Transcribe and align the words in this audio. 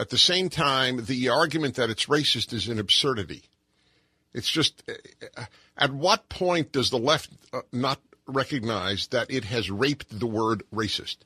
At 0.00 0.08
the 0.08 0.16
same 0.16 0.48
time, 0.48 1.04
the 1.04 1.28
argument 1.28 1.74
that 1.74 1.90
it's 1.90 2.06
racist 2.06 2.54
is 2.54 2.68
an 2.68 2.78
absurdity. 2.78 3.42
It's 4.32 4.50
just, 4.50 4.82
uh, 4.88 5.44
at 5.76 5.92
what 5.92 6.30
point 6.30 6.72
does 6.72 6.88
the 6.88 6.96
left 6.96 7.28
uh, 7.52 7.60
not 7.70 8.00
recognize 8.26 9.08
that 9.08 9.30
it 9.30 9.44
has 9.44 9.70
raped 9.70 10.18
the 10.18 10.26
word 10.26 10.62
racist? 10.74 11.18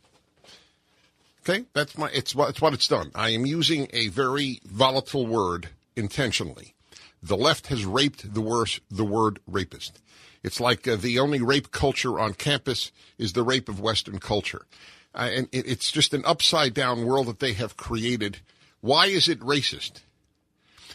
Okay, 1.43 1.67
that's 1.73 1.97
my. 1.97 2.11
It's 2.13 2.35
what 2.35 2.51
it's 2.51 2.61
what 2.61 2.75
it's 2.75 2.89
done. 2.89 3.13
I 3.15 3.29
am 3.29 3.47
using 3.47 3.87
a 3.93 4.09
very 4.09 4.61
volatile 4.65 5.27
word 5.27 5.69
intentionally. 5.95 6.75
The 7.23 7.37
left 7.37 7.69
has 7.69 7.85
raped 7.85 8.35
the 8.35 8.41
worst 8.41 8.81
the 8.91 9.05
word 9.05 9.39
rapist. 9.47 10.01
It's 10.43 10.59
like 10.59 10.89
uh, 10.89 10.97
the 10.97 11.21
only 11.21 11.41
rape 11.41 11.71
culture 11.71 12.19
on 12.19 12.35
campus 12.35 12.91
is 13.19 13.35
the 13.35 13.45
rape 13.45 13.69
of 13.69 13.79
Western 13.79 14.19
culture, 14.19 14.67
uh, 15.15 15.31
and 15.33 15.49
it, 15.53 15.65
it's 15.69 15.93
just 15.93 16.13
an 16.13 16.25
upside 16.25 16.75
down 16.75 17.05
world 17.05 17.29
that 17.29 17.39
they 17.39 17.53
have 17.53 17.77
created 17.77 18.41
why 18.85 19.07
is 19.07 19.31
it 19.31 19.41
racist? 19.41 20.03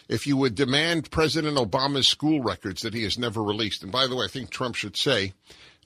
If 0.08 0.28
you 0.28 0.38
would 0.38 0.54
demand 0.54 1.10
President 1.10 1.58
Obama's 1.58 2.08
school 2.08 2.40
records 2.40 2.84
that 2.84 2.94
he 2.94 3.02
has 3.02 3.18
never 3.18 3.42
released, 3.42 3.82
and 3.82 3.92
by 3.92 4.06
the 4.06 4.16
way, 4.16 4.26
I 4.26 4.28
think 4.28 4.52
Trump 4.52 4.76
should 4.76 4.96
say, 4.96 5.34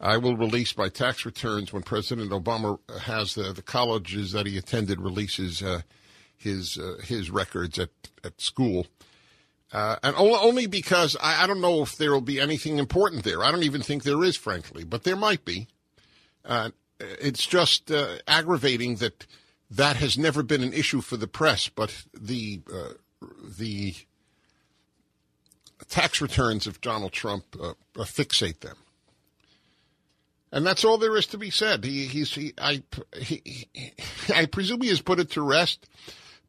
I 0.01 0.17
will 0.17 0.35
release 0.35 0.77
my 0.77 0.89
tax 0.89 1.25
returns 1.25 1.71
when 1.71 1.81
President 1.81 2.31
Obama 2.31 2.77
has 2.99 3.35
the, 3.35 3.53
the 3.53 3.61
colleges 3.61 4.33
that 4.33 4.45
he 4.45 4.57
attended 4.57 4.99
releases 4.99 5.63
uh, 5.63 5.83
his 6.35 6.77
uh, 6.77 6.97
his 7.05 7.31
records 7.31 7.79
at, 7.79 7.91
at 8.21 8.41
school. 8.41 8.85
Uh, 9.71 9.95
and 10.03 10.13
only 10.17 10.67
because 10.67 11.15
I, 11.21 11.45
I, 11.45 11.47
don't 11.47 11.61
know 11.61 11.83
if 11.83 11.95
there 11.95 12.11
will 12.11 12.19
be 12.19 12.41
anything 12.41 12.79
important 12.79 13.23
there. 13.23 13.45
I 13.45 13.49
don't 13.49 13.63
even 13.63 13.81
think 13.81 14.03
there 14.03 14.25
is, 14.25 14.35
frankly, 14.35 14.83
but 14.83 15.03
there 15.03 15.15
might 15.15 15.45
be. 15.45 15.67
Uh, 16.43 16.71
it's 16.99 17.47
just 17.47 17.89
uh, 17.91 18.17
aggravating 18.27 18.95
that 18.97 19.25
that 19.75 19.95
has 19.97 20.17
never 20.17 20.43
been 20.43 20.63
an 20.63 20.73
issue 20.73 21.01
for 21.01 21.17
the 21.17 21.27
press, 21.27 21.69
but 21.69 22.03
the 22.13 22.61
uh, 22.71 22.93
the 23.57 23.95
tax 25.89 26.21
returns 26.21 26.67
of 26.67 26.81
Donald 26.81 27.11
Trump 27.11 27.43
uh, 27.59 27.69
uh, 27.69 28.03
fixate 28.03 28.59
them, 28.59 28.77
and 30.51 30.65
that's 30.65 30.85
all 30.85 30.97
there 30.97 31.17
is 31.17 31.27
to 31.27 31.37
be 31.37 31.49
said. 31.49 31.83
He, 31.83 32.05
he's 32.05 32.33
he, 32.33 32.53
I 32.57 32.83
he, 33.17 33.67
he, 33.73 33.91
I 34.33 34.45
presume 34.45 34.81
he 34.81 34.89
has 34.89 35.01
put 35.01 35.19
it 35.19 35.31
to 35.31 35.41
rest, 35.41 35.87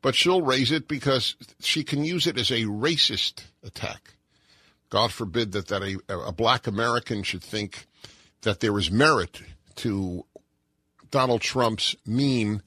but 0.03 0.15
she'll 0.15 0.43
raise 0.43 0.71
it 0.71 0.87
because 0.87 1.37
she 1.61 1.83
can 1.83 2.05
use 2.05 2.27
it 2.27 2.39
as 2.39 2.51
a 2.51 2.65
racist 2.65 3.45
attack. 3.63 4.15
God 4.91 5.13
forbid 5.13 5.53
that 5.53 5.69
that 5.69 5.83
a, 5.83 5.99
a 6.15 6.33
black 6.33 6.67
American 6.67 7.23
should 7.23 7.43
think 7.43 7.87
that 8.43 8.61
there 8.61 8.79
is 8.79 8.91
merit 8.91 9.41
to 9.77 10.27
Donald 11.11 11.41
Trump's 11.41 11.97
meme 12.05 12.61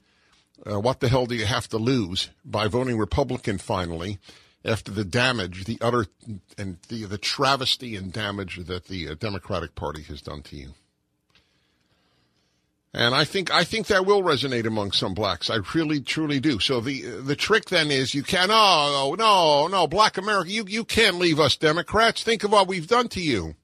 uh, 0.65 0.79
what 0.79 0.99
the 0.99 1.09
hell 1.09 1.25
do 1.25 1.35
you 1.35 1.45
have 1.45 1.67
to 1.69 1.77
lose 1.77 2.29
by 2.43 2.67
voting 2.67 2.97
Republican 2.97 3.57
finally 3.57 4.19
after 4.65 4.91
the 4.91 5.05
damage, 5.05 5.65
the 5.65 5.77
utter 5.81 6.07
and 6.57 6.77
the, 6.89 7.05
the 7.05 7.17
travesty 7.17 7.95
and 7.95 8.11
damage 8.11 8.57
that 8.65 8.85
the 8.85 9.09
uh, 9.09 9.15
Democratic 9.15 9.75
Party 9.75 10.01
has 10.03 10.21
done 10.21 10.41
to 10.43 10.55
you? 10.55 10.73
And 12.93 13.13
I 13.13 13.25
think 13.25 13.53
I 13.53 13.63
think 13.63 13.87
that 13.87 14.05
will 14.05 14.23
resonate 14.23 14.65
among 14.65 14.91
some 14.91 15.13
blacks. 15.13 15.51
I 15.51 15.59
really 15.75 16.01
truly 16.01 16.39
do. 16.39 16.59
So 16.59 16.79
the 16.79 17.01
the 17.01 17.35
trick 17.35 17.65
then 17.65 17.91
is 17.91 18.15
you 18.15 18.23
can't 18.23 18.49
oh 18.51 19.15
no 19.17 19.67
no 19.67 19.87
black 19.87 20.17
America 20.17 20.49
you 20.49 20.65
you 20.67 20.83
can't 20.83 21.19
leave 21.19 21.39
us 21.39 21.57
Democrats. 21.57 22.23
Think 22.23 22.43
of 22.43 22.51
what 22.51 22.67
we've 22.67 22.87
done 22.87 23.07
to 23.09 23.21
you. 23.21 23.55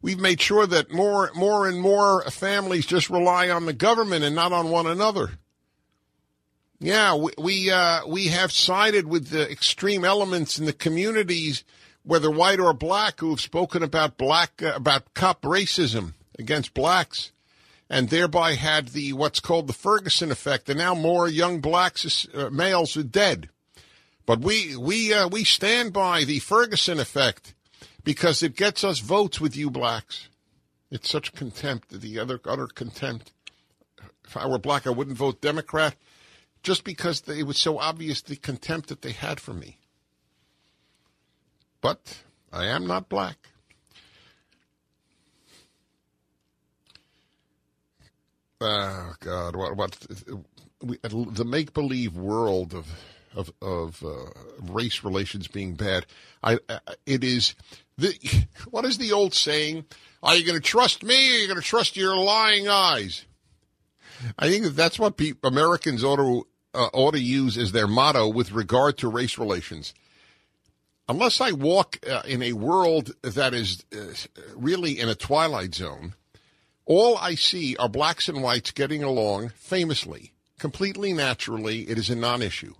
We've 0.00 0.18
made 0.18 0.40
sure 0.40 0.66
that 0.66 0.90
more 0.90 1.30
more 1.34 1.68
and 1.68 1.80
more 1.80 2.22
families 2.30 2.86
just 2.86 3.10
rely 3.10 3.50
on 3.50 3.66
the 3.66 3.72
government 3.74 4.24
and 4.24 4.34
not 4.34 4.52
on 4.52 4.70
one 4.70 4.86
another. 4.86 5.32
Yeah, 6.80 7.16
we 7.16 7.32
we, 7.36 7.70
uh, 7.70 8.06
we 8.06 8.28
have 8.28 8.52
sided 8.52 9.08
with 9.08 9.28
the 9.28 9.50
extreme 9.50 10.04
elements 10.04 10.58
in 10.58 10.66
the 10.66 10.72
communities, 10.72 11.64
whether 12.04 12.30
white 12.30 12.60
or 12.60 12.72
black, 12.72 13.18
who 13.18 13.30
have 13.30 13.40
spoken 13.40 13.82
about 13.82 14.16
black 14.16 14.62
uh, 14.62 14.74
about 14.76 15.12
cop 15.14 15.42
racism 15.42 16.14
against 16.38 16.74
blacks, 16.74 17.32
and 17.90 18.10
thereby 18.10 18.54
had 18.54 18.88
the 18.88 19.12
what's 19.12 19.40
called 19.40 19.66
the 19.66 19.72
Ferguson 19.72 20.30
effect. 20.30 20.68
And 20.68 20.78
now 20.78 20.94
more 20.94 21.26
young 21.26 21.60
blacks 21.60 22.28
uh, 22.32 22.50
males 22.50 22.96
are 22.96 23.02
dead. 23.02 23.48
But 24.24 24.40
we 24.40 24.76
we 24.76 25.12
uh, 25.12 25.26
we 25.26 25.42
stand 25.42 25.92
by 25.92 26.22
the 26.22 26.38
Ferguson 26.38 27.00
effect 27.00 27.54
because 28.04 28.40
it 28.40 28.54
gets 28.54 28.84
us 28.84 29.00
votes 29.00 29.40
with 29.40 29.56
you 29.56 29.68
blacks. 29.68 30.28
It's 30.92 31.10
such 31.10 31.32
contempt, 31.32 32.00
the 32.00 32.20
other 32.20 32.40
utter 32.44 32.68
contempt. 32.68 33.32
If 34.24 34.36
I 34.36 34.46
were 34.46 34.58
black, 34.58 34.86
I 34.86 34.90
wouldn't 34.90 35.16
vote 35.16 35.40
Democrat 35.40 35.96
just 36.68 36.84
because 36.84 37.22
it 37.26 37.44
was 37.44 37.56
so 37.56 37.78
obvious 37.78 38.20
the 38.20 38.36
contempt 38.36 38.90
that 38.90 39.00
they 39.00 39.12
had 39.12 39.40
for 39.40 39.54
me. 39.54 39.78
But 41.80 42.18
I 42.52 42.66
am 42.66 42.86
not 42.86 43.08
black. 43.08 43.38
Oh 48.60 49.14
God! 49.20 49.56
What? 49.56 49.76
What? 49.78 49.96
Uh, 50.30 51.08
the 51.30 51.46
make 51.46 51.72
believe 51.72 52.14
world 52.14 52.74
of 52.74 52.86
of 53.34 53.50
of 53.62 54.04
uh, 54.04 54.30
race 54.70 55.02
relations 55.02 55.48
being 55.48 55.74
bad. 55.74 56.04
I, 56.42 56.58
I 56.68 56.80
it 57.06 57.24
is 57.24 57.54
the 57.96 58.12
what 58.70 58.84
is 58.84 58.98
the 58.98 59.12
old 59.12 59.32
saying? 59.32 59.86
Are 60.22 60.36
you 60.36 60.44
going 60.44 60.60
to 60.60 60.68
trust 60.68 61.02
me? 61.02 61.14
Or 61.14 61.34
are 61.34 61.38
you 61.38 61.48
going 61.48 61.60
to 61.60 61.66
trust 61.66 61.96
your 61.96 62.14
lying 62.14 62.68
eyes? 62.68 63.24
I 64.38 64.50
think 64.50 64.66
that's 64.74 64.98
what 64.98 65.16
pe- 65.16 65.32
Americans 65.42 66.04
ought 66.04 66.16
to 66.16 66.44
uh, 66.74 66.88
ought 66.92 67.12
to 67.12 67.20
use 67.20 67.56
as 67.56 67.72
their 67.72 67.86
motto 67.86 68.28
with 68.28 68.52
regard 68.52 68.98
to 68.98 69.08
race 69.08 69.38
relations. 69.38 69.94
Unless 71.08 71.40
I 71.40 71.52
walk 71.52 71.98
uh, 72.08 72.22
in 72.26 72.42
a 72.42 72.52
world 72.52 73.12
that 73.22 73.54
is 73.54 73.84
uh, 73.96 74.12
really 74.54 75.00
in 75.00 75.08
a 75.08 75.14
twilight 75.14 75.74
zone, 75.74 76.14
all 76.84 77.16
I 77.16 77.34
see 77.34 77.76
are 77.76 77.88
blacks 77.88 78.28
and 78.28 78.42
whites 78.42 78.70
getting 78.70 79.02
along 79.02 79.50
famously, 79.50 80.32
completely 80.58 81.12
naturally. 81.12 81.82
It 81.82 81.98
is 81.98 82.10
a 82.10 82.16
non-issue. 82.16 82.74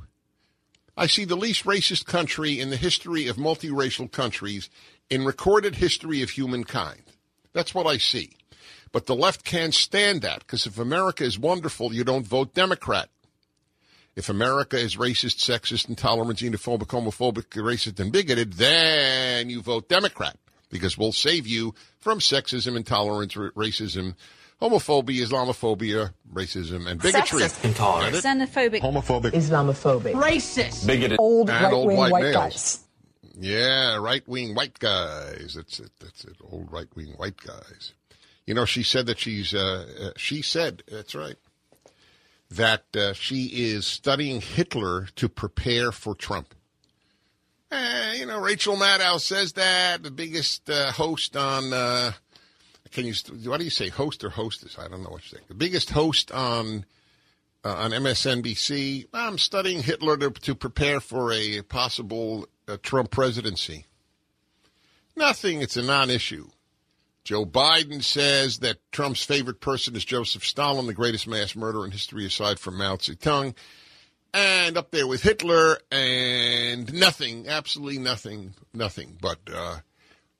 I 0.97 1.07
see 1.07 1.25
the 1.25 1.37
least 1.37 1.65
racist 1.65 2.07
country 2.07 2.59
in 2.59 2.71
the 2.71 2.77
history 2.77 3.29
of 3.29 3.37
multiracial 3.37 4.11
countries 4.11 4.69
in 5.09 5.25
recorded 5.25 5.77
history 5.77 6.23
of 6.23 6.31
humankind. 6.31 7.03
That's 7.53 7.75
what 7.75 7.87
I 7.87 7.99
see. 7.99 8.37
But 8.93 9.07
the 9.07 9.15
left 9.15 9.45
can't 9.45 9.75
stand 9.75 10.23
that 10.23 10.41
because 10.41 10.67
if 10.67 10.79
America 10.79 11.25
is 11.25 11.39
wonderful, 11.39 11.93
you 11.95 12.05
don't 12.05 12.27
vote 12.27 12.55
Democrat. 12.55 13.09
If 14.19 14.29
America 14.29 14.77
is 14.77 14.97
racist, 14.97 15.39
sexist, 15.39 15.89
intolerant, 15.89 16.41
xenophobic, 16.41 16.89
homophobic, 16.89 17.45
racist, 17.63 18.01
and 18.01 18.11
bigoted, 18.11 18.55
then 18.55 19.49
you 19.49 19.63
vote 19.63 19.89
Democrat 19.89 20.37
because 20.71 20.99
we'll 20.99 21.13
save 21.13 21.47
you 21.47 21.73
from 22.01 22.19
sexism, 22.19 22.77
intolerance, 22.77 23.35
racism, 23.35 24.17
homophobia, 24.61 25.25
Islamophobia, 25.25 26.13
racism, 26.35 26.89
and 26.91 27.01
bigotry. 27.01 27.43
Sexist, 27.43 27.65
intolerant, 27.65 28.17
xenophobic, 28.17 28.81
homophobic, 28.81 29.31
Islamophobic, 29.35 30.15
racist, 30.15 30.85
bigoted, 30.85 31.21
old 31.21 31.49
right-wing 31.49 31.97
white, 31.97 32.11
white 32.11 32.33
guys. 32.33 32.81
Yeah, 33.39 33.99
right-wing 33.99 34.57
white 34.57 34.81
guys. 34.81 35.55
That's 35.55 35.79
it. 35.79 35.93
That's 36.01 36.25
it. 36.25 36.35
Old 36.51 36.73
right-wing 36.73 37.15
white 37.19 37.37
guys. 37.37 37.93
You 38.47 38.55
know, 38.55 38.65
she 38.65 38.83
said 38.83 39.07
that 39.07 39.21
she's. 39.21 39.55
Uh, 39.55 39.87
uh, 40.07 40.11
she 40.17 40.43
said 40.43 40.83
that's 40.89 41.15
right 41.15 41.37
that 42.51 42.85
uh, 42.97 43.13
she 43.13 43.47
is 43.47 43.87
studying 43.87 44.41
Hitler 44.41 45.07
to 45.17 45.29
prepare 45.29 45.93
for 45.93 46.15
Trump. 46.15 46.55
Eh, 47.71 48.15
you 48.15 48.27
know, 48.27 48.41
Rachel 48.41 48.77
Maddow 48.77 49.21
says 49.21 49.53
that 49.55 50.03
the 50.03 50.11
biggest 50.11 50.69
uh, 50.71 50.93
host 50.93 51.37
on. 51.37 51.73
Uh, 51.73 52.13
can 52.93 53.05
you? 53.05 53.13
What 53.45 53.59
do 53.59 53.65
you 53.65 53.71
say, 53.71 53.91
host 53.91 54.25
or 54.25 54.31
hostess? 54.31 54.79
I 54.79 54.89
don't 54.89 55.03
know 55.03 55.11
what 55.11 55.31
you 55.31 55.39
say. 55.39 55.45
The 55.49 55.55
biggest 55.55 55.91
host 55.91 56.33
on 56.33 56.87
uh, 57.65 57.75
on 57.75 57.91
MSNBC. 57.91 59.07
I'm 59.13 59.37
studying 59.37 59.83
Hitler 59.83 60.17
to, 60.17 60.31
to 60.31 60.55
prepare 60.55 61.01
for 61.01 61.33
a 61.33 61.61
possible 61.63 62.47
uh, 62.67 62.79
Trump 62.83 63.11
presidency. 63.11 63.85
Nothing. 65.17 65.61
It's 65.61 65.77
a 65.77 65.83
non-issue. 65.83 66.49
Joe 67.29 67.45
Biden 67.45 68.03
says 68.03 68.61
that 68.61 68.79
Trump's 68.91 69.23
favorite 69.23 69.61
person 69.61 69.95
is 69.95 70.07
Joseph 70.07 70.47
Stalin, 70.47 70.87
the 70.87 70.95
greatest 70.95 71.29
mass 71.29 71.55
murderer 71.55 71.85
in 71.85 71.91
history 71.91 72.25
aside 72.25 72.59
from 72.59 72.79
Mao 72.79 72.97
Zedong. 72.97 73.55
and 74.33 74.79
up 74.79 74.93
there 74.93 75.07
with 75.07 75.23
Hitler 75.25 75.77
and 75.93 76.91
nothing, 76.91 77.47
absolutely 77.47 77.99
nothing, 77.99 78.55
nothing. 78.73 79.19
But 79.21 79.41
uh, 79.55 79.81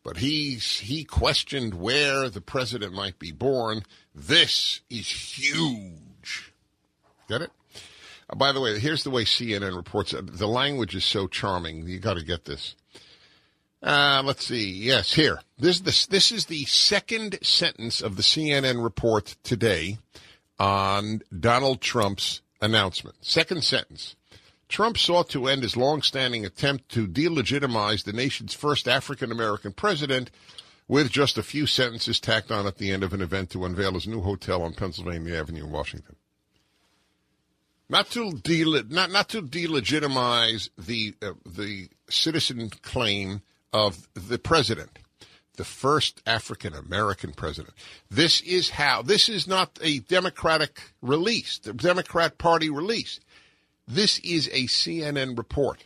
but 0.03 0.17
he's 0.17 0.79
he 0.79 1.05
questioned 1.05 1.75
where 1.75 2.31
the 2.31 2.41
president 2.41 2.95
might 2.95 3.19
be 3.19 3.33
born. 3.33 3.83
This 4.15 4.81
is 4.89 5.11
huge. 5.11 6.55
Get 7.29 7.43
it? 7.43 7.51
Uh, 8.31 8.37
by 8.37 8.53
the 8.53 8.63
way, 8.63 8.79
here's 8.79 9.05
the 9.05 9.11
way 9.11 9.25
CNN 9.25 9.77
reports 9.77 10.15
it. 10.15 10.39
The 10.39 10.49
language 10.49 10.97
is 10.97 11.05
so 11.05 11.27
charming. 11.27 11.87
You 11.87 11.99
got 11.99 12.15
to 12.15 12.25
get 12.25 12.47
this. 12.47 12.77
Uh, 13.83 14.23
let's 14.25 14.47
see. 14.47 14.71
Yes, 14.71 15.13
here. 15.13 15.41
This, 15.59 15.77
is 15.77 15.83
this, 15.83 16.07
this 16.07 16.33
is 16.33 16.47
the 16.47 16.65
second 16.65 17.39
sentence 17.43 18.01
of 18.01 18.17
the 18.17 18.23
CNN 18.23 18.83
report 18.83 19.37
today 19.45 19.99
on 20.59 21.23
Donald 21.39 21.81
Trump's 21.81 22.43
announcement. 22.61 23.17
Second 23.21 23.63
sentence. 23.63 24.17
Trump 24.69 24.99
sought 24.99 25.31
to 25.31 25.47
end 25.47 25.63
his 25.63 25.77
long-standing 25.77 26.45
attempt 26.45 26.89
to 26.91 27.07
delegitimize 27.07 28.05
the 28.05 28.13
nation's 28.13 28.53
first 28.53 28.87
African 28.87 29.33
American 29.33 29.73
president 29.73 30.31
with 30.89 31.11
just 31.11 31.39
a 31.39 31.43
few 31.43 31.67
sentences 31.67 32.21
tacked 32.21 32.51
on 32.51 32.67
at 32.67 32.79
the 32.79 32.91
end 32.91 33.03
of 33.03 33.13
an 33.13 33.23
event 33.23 33.51
to 33.51 33.65
unveil 33.65 33.93
his 33.93 34.07
new 34.07 34.21
hotel 34.21 34.63
on 34.63 34.75
Pennsylvania 34.75 35.37
Avenue 35.37 35.65
in 35.65 35.71
Washington. 35.71 36.17
Not 37.89 38.11
to 38.11 38.33
de- 38.33 38.83
not 38.89 39.11
not 39.11 39.31
to 39.31 39.41
delegitimize 39.41 40.69
the 40.77 41.15
uh, 41.23 41.33
the 41.47 41.89
citizen 42.11 42.69
claim 42.83 43.41
of 43.73 44.09
the 44.15 44.39
president, 44.39 44.99
the 45.57 45.65
first 45.65 46.23
African 46.27 46.75
American 46.75 47.33
president. 47.33 47.75
This 48.11 48.41
is 48.41 48.71
how. 48.71 49.03
This 49.03 49.29
is 49.29 49.47
not 49.47 49.79
a 49.83 49.99
Democratic 50.01 50.81
release, 51.03 51.59
the 51.59 51.73
Democrat 51.73 52.39
Party 52.39 52.71
release. 52.71 53.21
This 53.87 54.19
is 54.21 54.49
a 54.49 54.65
CNN 54.65 55.37
report. 55.37 55.85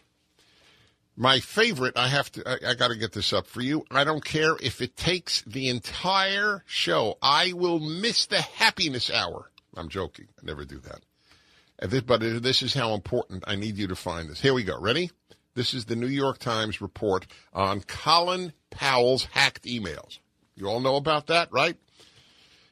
My 1.16 1.40
favorite, 1.40 1.96
I 1.96 2.08
have 2.08 2.32
to, 2.32 2.48
I, 2.48 2.70
I 2.70 2.74
got 2.74 2.88
to 2.88 2.96
get 2.96 3.12
this 3.12 3.32
up 3.32 3.46
for 3.46 3.60
you. 3.60 3.84
I 3.90 4.02
don't 4.04 4.24
care 4.24 4.56
if 4.60 4.80
it 4.80 4.96
takes 4.96 5.42
the 5.42 5.68
entire 5.68 6.64
show. 6.66 7.18
I 7.22 7.52
will 7.52 7.78
miss 7.78 8.26
the 8.26 8.40
happiness 8.40 9.10
hour. 9.10 9.50
I'm 9.76 9.88
joking. 9.88 10.28
I 10.40 10.46
never 10.46 10.64
do 10.64 10.80
that. 10.80 12.06
But 12.06 12.20
this 12.20 12.62
is 12.62 12.74
how 12.74 12.94
important 12.94 13.44
I 13.46 13.56
need 13.56 13.76
you 13.76 13.88
to 13.88 13.96
find 13.96 14.28
this. 14.28 14.40
Here 14.40 14.54
we 14.54 14.62
go. 14.62 14.80
Ready? 14.80 15.10
This 15.54 15.74
is 15.74 15.84
the 15.84 15.96
New 15.96 16.06
York 16.06 16.38
Times 16.38 16.80
report 16.80 17.26
on 17.52 17.82
Colin 17.82 18.52
Powell's 18.70 19.26
hacked 19.32 19.64
emails. 19.64 20.18
You 20.54 20.66
all 20.66 20.80
know 20.80 20.96
about 20.96 21.26
that, 21.26 21.48
right? 21.52 21.76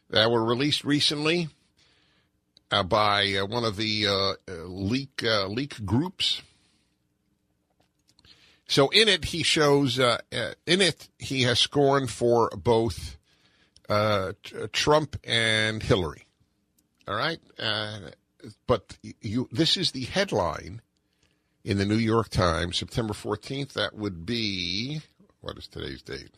That 0.09 0.31
were 0.31 0.45
released 0.45 0.85
recently 0.85 1.49
uh, 2.71 2.83
by 2.83 3.35
uh, 3.35 3.47
one 3.47 3.65
of 3.65 3.77
the 3.77 4.07
uh, 4.07 4.33
uh 4.51 4.65
leak 4.65 5.23
uh, 5.25 5.47
leak 5.47 5.85
groups. 5.85 6.43
So 8.67 8.89
in 8.91 9.09
it, 9.09 9.27
he 9.27 9.43
shows 9.43 9.99
uh, 9.99 10.19
in 10.31 10.81
it 10.81 11.09
he 11.19 11.43
has 11.43 11.59
scorn 11.59 12.07
for 12.07 12.51
both 12.51 13.19
Trump 14.73 15.17
and 15.25 15.83
Hillary. 15.83 16.25
All 17.09 17.17
right, 17.17 17.41
but 18.67 18.97
you 19.21 19.49
this 19.51 19.77
is 19.77 19.91
the 19.91 20.05
headline 20.05 20.81
in 21.65 21.79
the 21.79 21.87
New 21.87 21.97
York 21.97 22.29
Times, 22.29 22.79
September 22.79 23.15
14th. 23.15 23.73
That 23.75 23.95
would 23.95 24.25
be, 24.25 25.01
what 25.41 25.59
is 25.59 25.67
today's 25.67 26.03
date? 26.03 26.33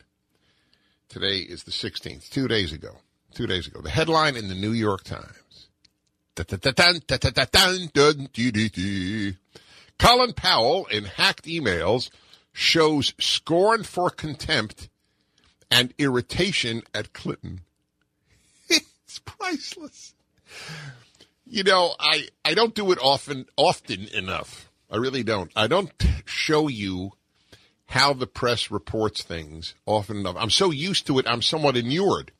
Today 1.09 1.37
is 1.37 1.63
the 1.63 1.71
16th, 1.71 2.29
two 2.29 2.47
days 2.47 2.73
ago. 2.73 2.97
Two 3.33 3.47
days 3.47 3.67
ago. 3.67 3.81
The 3.81 3.89
headline 3.89 4.35
in 4.35 4.47
the 4.47 4.55
New 4.55 4.71
York 4.71 5.03
Times. 5.03 5.67
Colin 9.99 10.33
Powell 10.33 10.85
in 10.87 11.05
hacked 11.05 11.45
emails 11.45 12.09
shows 12.51 13.13
scorn 13.19 13.83
for 13.83 14.09
contempt 14.09 14.89
and 15.69 15.93
irritation 15.97 16.83
at 16.93 17.13
Clinton. 17.13 17.61
it's 18.69 19.19
priceless. 19.19 20.13
You 21.45 21.63
know, 21.63 21.95
I, 21.99 22.27
I 22.45 22.53
don't 22.53 22.75
do 22.75 22.91
it 22.91 22.99
often 23.01 23.45
often 23.57 24.07
enough. 24.09 24.69
I 24.93 24.97
really 24.97 25.23
don't. 25.23 25.51
I 25.55 25.65
don't 25.65 25.91
show 26.25 26.67
you 26.67 27.13
how 27.87 28.13
the 28.13 28.27
press 28.27 28.69
reports 28.69 29.23
things 29.23 29.73
often 29.87 30.17
enough. 30.17 30.35
I'm 30.37 30.51
so 30.51 30.69
used 30.69 31.07
to 31.07 31.17
it, 31.17 31.27
I'm 31.27 31.41
somewhat 31.41 31.75
inured. 31.75 32.31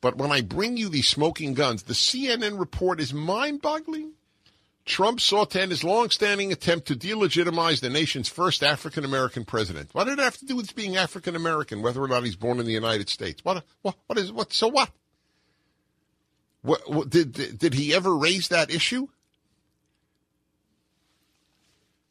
But 0.00 0.16
when 0.16 0.30
I 0.30 0.42
bring 0.42 0.76
you 0.76 0.88
these 0.88 1.08
smoking 1.08 1.54
guns, 1.54 1.82
the 1.82 1.94
CNN 1.94 2.58
report 2.58 3.00
is 3.00 3.12
mind 3.12 3.62
boggling. 3.62 4.12
Trump 4.84 5.20
sought 5.20 5.50
to 5.52 5.60
end 5.60 5.72
his 5.72 5.84
long-standing 5.84 6.52
attempt 6.52 6.86
to 6.88 6.94
delegitimize 6.94 7.80
the 7.80 7.90
nation's 7.90 8.28
first 8.28 8.62
African 8.62 9.04
American 9.04 9.44
president. 9.44 9.90
What 9.92 10.04
did 10.04 10.18
it 10.18 10.22
have 10.22 10.38
to 10.38 10.46
do 10.46 10.56
with 10.56 10.74
being 10.76 10.96
African 10.96 11.34
American, 11.34 11.82
whether 11.82 12.02
or 12.02 12.08
not 12.08 12.24
he's 12.24 12.36
born 12.36 12.60
in 12.60 12.66
the 12.66 12.72
United 12.72 13.08
States? 13.08 13.44
What? 13.44 13.64
What? 13.82 13.96
What 14.06 14.18
is? 14.18 14.32
What? 14.32 14.52
So 14.52 14.68
what? 14.68 14.90
What? 16.62 16.88
what 16.88 17.10
did, 17.10 17.32
did 17.32 17.58
did 17.58 17.74
he 17.74 17.94
ever 17.94 18.16
raise 18.16 18.48
that 18.48 18.70
issue? 18.70 19.08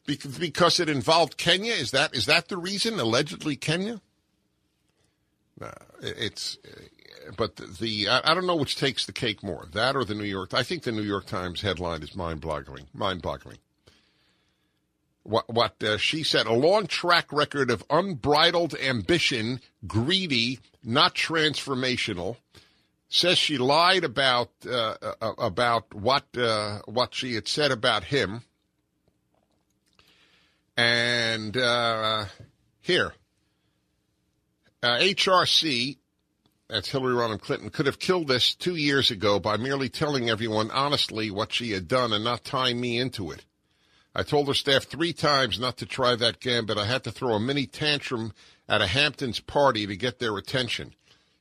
Because 0.06 0.80
it 0.80 0.88
involved 0.88 1.36
Kenya. 1.36 1.72
Is 1.72 1.90
that 1.92 2.14
is 2.14 2.26
that 2.26 2.48
the 2.48 2.56
reason? 2.56 2.98
Allegedly 2.98 3.56
Kenya. 3.56 4.00
It's 6.00 6.58
but 7.36 7.56
the, 7.56 8.08
I, 8.08 8.34
don't 8.34 8.46
know 8.46 8.56
which 8.56 8.76
takes 8.76 9.06
the 9.06 9.12
cake 9.12 9.42
more, 9.42 9.66
that 9.72 9.94
or 9.94 10.04
the 10.04 10.14
New 10.14 10.24
York. 10.24 10.54
I 10.54 10.64
think 10.64 10.82
the 10.82 10.92
New 10.92 11.02
York 11.02 11.26
Times 11.26 11.60
headline 11.60 12.02
is 12.02 12.16
mind-boggling. 12.16 12.86
Mind-boggling. 12.92 13.58
What 15.22 15.48
what 15.48 15.80
uh, 15.84 15.98
she 15.98 16.24
said: 16.24 16.46
a 16.46 16.52
long 16.52 16.88
track 16.88 17.32
record 17.32 17.70
of 17.70 17.84
unbridled 17.88 18.74
ambition, 18.74 19.60
greedy, 19.86 20.58
not 20.82 21.14
transformational. 21.14 22.38
Says 23.08 23.38
she 23.38 23.56
lied 23.56 24.02
about 24.02 24.50
uh, 24.66 24.96
uh 25.00 25.32
about 25.38 25.94
what 25.94 26.24
uh, 26.36 26.80
what 26.86 27.14
she 27.14 27.34
had 27.34 27.46
said 27.46 27.70
about 27.70 28.02
him 28.02 28.42
and 30.76 31.56
uh, 31.56 32.26
here, 32.80 33.12
uh, 34.82 34.98
HRC, 34.98 35.98
that's 36.68 36.88
Hillary 36.88 37.14
Rodham 37.14 37.40
Clinton, 37.40 37.70
could 37.70 37.86
have 37.86 37.98
killed 37.98 38.28
this 38.28 38.54
two 38.54 38.76
years 38.76 39.10
ago 39.10 39.38
by 39.38 39.56
merely 39.56 39.88
telling 39.88 40.30
everyone 40.30 40.70
honestly 40.70 41.30
what 41.30 41.52
she 41.52 41.72
had 41.72 41.88
done 41.88 42.12
and 42.12 42.24
not 42.24 42.44
tying 42.44 42.80
me 42.80 42.98
into 42.98 43.30
it. 43.30 43.44
I 44.14 44.22
told 44.22 44.48
her 44.48 44.54
staff 44.54 44.84
three 44.84 45.12
times 45.12 45.58
not 45.58 45.78
to 45.78 45.86
try 45.86 46.14
that 46.16 46.40
gambit. 46.40 46.76
I 46.76 46.84
had 46.84 47.04
to 47.04 47.10
throw 47.10 47.34
a 47.34 47.40
mini 47.40 47.66
tantrum 47.66 48.32
at 48.68 48.82
a 48.82 48.86
Hamptons 48.86 49.40
party 49.40 49.86
to 49.86 49.96
get 49.96 50.18
their 50.18 50.36
attention. 50.36 50.94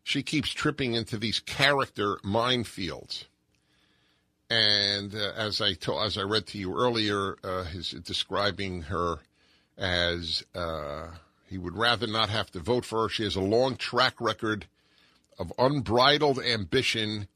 She 0.03 0.23
keeps 0.23 0.49
tripping 0.49 0.93
into 0.93 1.17
these 1.17 1.39
character 1.39 2.17
minefields. 2.23 3.25
And 4.49 4.80
uh, 5.15 5.33
as 5.35 5.61
I 5.61 5.73
to- 5.73 5.99
as 5.99 6.17
I 6.17 6.21
read 6.21 6.47
to 6.47 6.57
you 6.57 6.75
earlier, 6.75 7.37
uh, 7.43 7.63
his 7.63 7.91
describing 7.91 8.83
her 8.83 9.19
as 9.77 10.43
uh, 10.53 11.07
he 11.47 11.57
would 11.57 11.75
rather 11.75 12.07
not 12.07 12.29
have 12.29 12.51
to 12.51 12.59
vote 12.59 12.85
for 12.85 13.03
her. 13.03 13.09
She 13.09 13.23
has 13.23 13.35
a 13.35 13.41
long 13.41 13.75
track 13.75 14.15
record 14.19 14.67
of 15.39 15.51
unbridled 15.57 16.39
ambition. 16.39 17.27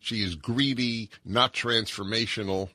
She 0.00 0.22
is 0.22 0.34
greedy, 0.34 1.08
not 1.24 1.54
transformational. 1.54 2.68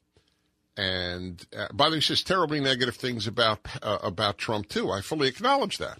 And 0.75 1.45
uh, 1.55 1.67
by 1.73 1.89
the 1.89 1.97
way, 1.97 1.99
she 1.99 2.15
says 2.15 2.23
terribly 2.23 2.59
negative 2.59 2.95
things 2.95 3.27
about 3.27 3.59
uh, 3.81 3.99
about 4.01 4.37
Trump 4.37 4.69
too. 4.69 4.89
I 4.91 5.01
fully 5.01 5.27
acknowledge 5.27 5.77
that. 5.77 5.99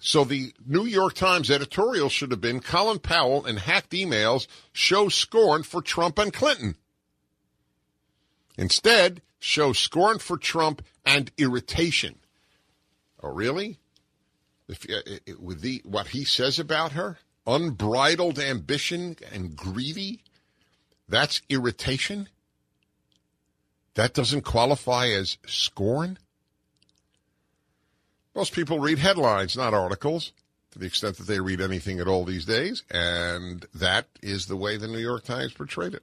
So 0.00 0.24
the 0.24 0.52
New 0.64 0.84
York 0.84 1.14
Times 1.14 1.50
editorial 1.50 2.08
should 2.08 2.30
have 2.30 2.40
been 2.40 2.60
Colin 2.60 3.00
Powell 3.00 3.44
and 3.44 3.58
hacked 3.58 3.90
emails 3.90 4.46
show 4.72 5.08
scorn 5.08 5.64
for 5.64 5.82
Trump 5.82 6.18
and 6.18 6.32
Clinton. 6.32 6.76
Instead, 8.58 9.22
show 9.38 9.72
scorn 9.72 10.18
for 10.18 10.36
Trump 10.36 10.82
and 11.06 11.30
irritation. 11.38 12.18
Oh, 13.22 13.30
really? 13.30 13.78
If, 14.68 14.84
uh, 14.90 15.34
with 15.40 15.62
the 15.62 15.80
what 15.84 16.08
he 16.08 16.24
says 16.24 16.58
about 16.58 16.92
her, 16.92 17.18
unbridled 17.46 18.38
ambition 18.38 19.16
and 19.32 19.56
greedy, 19.56 20.22
that's 21.08 21.40
irritation. 21.48 22.28
That 23.94 24.12
doesn't 24.12 24.42
qualify 24.42 25.08
as 25.08 25.38
scorn. 25.46 26.18
Most 28.34 28.52
people 28.52 28.78
read 28.78 28.98
headlines, 28.98 29.56
not 29.56 29.72
articles, 29.72 30.32
to 30.72 30.78
the 30.78 30.86
extent 30.86 31.16
that 31.16 31.26
they 31.26 31.40
read 31.40 31.60
anything 31.60 31.98
at 31.98 32.08
all 32.08 32.24
these 32.24 32.44
days, 32.44 32.82
and 32.90 33.66
that 33.74 34.06
is 34.22 34.46
the 34.46 34.56
way 34.56 34.76
the 34.76 34.86
New 34.86 34.98
York 34.98 35.24
Times 35.24 35.52
portrayed 35.52 35.94
it. 35.94 36.02